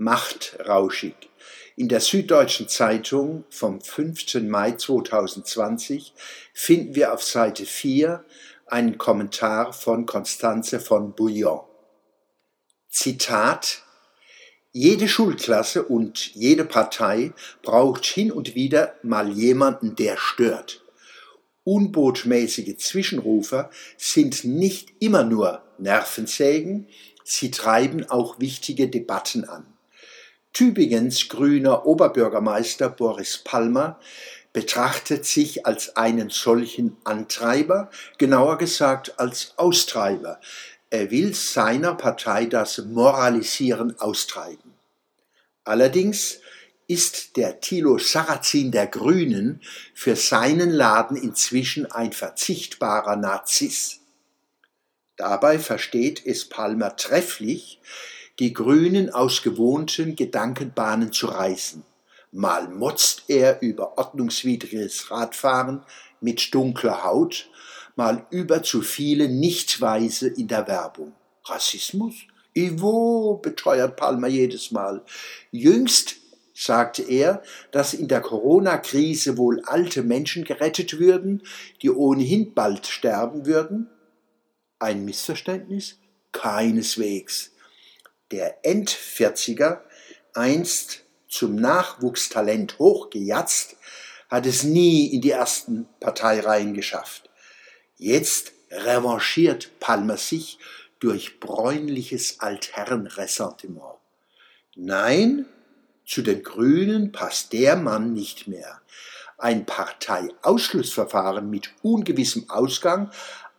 [0.00, 1.14] Machtrauschig.
[1.76, 4.48] In der Süddeutschen Zeitung vom 15.
[4.48, 6.14] Mai 2020
[6.54, 8.24] finden wir auf Seite 4
[8.64, 11.60] einen Kommentar von Constanze von Bouillon.
[12.88, 13.82] Zitat
[14.72, 20.82] Jede Schulklasse und jede Partei braucht hin und wieder mal jemanden, der stört.
[21.64, 26.88] Unbotmäßige Zwischenrufer sind nicht immer nur Nervensägen,
[27.22, 29.76] sie treiben auch wichtige Debatten an.
[30.52, 33.98] Tübingens grüner Oberbürgermeister Boris Palmer
[34.52, 40.40] betrachtet sich als einen solchen Antreiber, genauer gesagt als Austreiber.
[40.90, 44.74] Er will seiner Partei das Moralisieren austreiben.
[45.64, 46.40] Allerdings
[46.88, 49.60] ist der Thilo Sarrazin der Grünen
[49.94, 54.00] für seinen Laden inzwischen ein verzichtbarer Narziss.
[55.16, 57.80] Dabei versteht es Palmer trefflich,
[58.40, 61.84] die Grünen aus gewohnten Gedankenbahnen zu reißen.
[62.32, 65.84] Mal motzt er über ordnungswidriges Radfahren
[66.22, 67.50] mit dunkler Haut,
[67.96, 71.12] mal über zu viele Nichtweise in der Werbung.
[71.44, 72.14] Rassismus?
[72.54, 75.04] Ivo, beteuert Palmer jedes Mal.
[75.50, 76.16] Jüngst
[76.54, 77.42] sagte er,
[77.72, 81.42] dass in der Corona-Krise wohl alte Menschen gerettet würden,
[81.82, 83.88] die ohnehin bald sterben würden?
[84.78, 85.98] Ein Missverständnis?
[86.32, 87.52] Keineswegs.
[88.30, 89.84] Der Endvierziger,
[90.34, 93.76] einst zum Nachwuchstalent hochgejatzt,
[94.28, 97.28] hat es nie in die ersten Parteireihen geschafft.
[97.96, 100.58] Jetzt revanchiert Palmer sich
[101.00, 103.98] durch bräunliches Altherrenressentiment.
[104.76, 105.46] Nein,
[106.06, 108.80] zu den Grünen passt der Mann nicht mehr.
[109.40, 113.10] Ein Parteiausschlussverfahren mit ungewissem Ausgang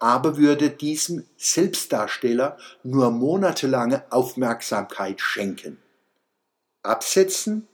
[0.00, 5.80] aber würde diesem Selbstdarsteller nur monatelange Aufmerksamkeit schenken.
[6.82, 7.68] Absetzen,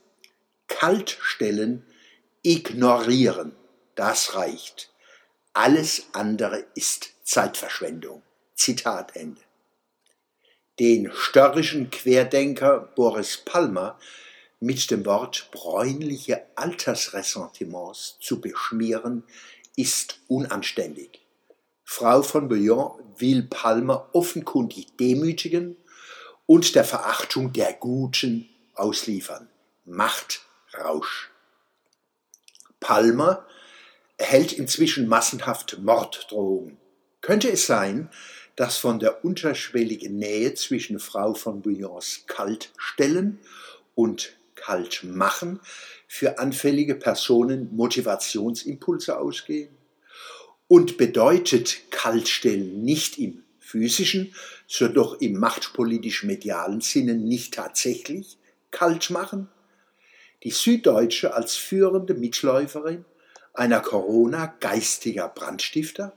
[0.67, 1.87] kaltstellen,
[2.43, 3.55] ignorieren,
[3.95, 4.93] das reicht.
[5.53, 8.23] Alles andere ist Zeitverschwendung.
[8.55, 9.41] Zitat Ende.
[10.81, 13.99] Den störrischen Querdenker Boris Palmer
[14.67, 19.23] mit dem Wort bräunliche Altersressentiments zu beschmieren,
[19.77, 21.21] ist unanständig.
[21.85, 25.77] Frau von Bouillon will Palmer offenkundig demütigen
[26.47, 29.49] und der Verachtung der Guten ausliefern.
[29.85, 31.31] Machtrausch.
[32.81, 33.47] Palmer
[34.17, 36.77] erhält inzwischen massenhaft Morddrohungen.
[37.21, 38.11] Könnte es sein,
[38.57, 43.39] dass von der unterschwelligen Nähe zwischen Frau von Bouillons Kaltstellen
[43.95, 45.61] und kalt machen
[46.09, 49.77] für anfällige Personen Motivationsimpulse ausgehen?
[50.69, 54.35] Und bedeutet Kaltstellen nicht im physischen,
[54.67, 58.39] so doch im machtpolitisch-medialen Sinne nicht tatsächlich
[58.73, 59.49] kalt machen?
[60.43, 63.05] Die Süddeutsche als führende Mitläuferin
[63.55, 66.13] einer Corona geistiger Brandstifter